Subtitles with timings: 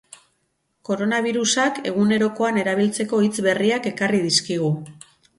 [0.87, 4.71] Koronabirusak egunerokoan erabiltzeko hitz berriak ekarri dizkigu.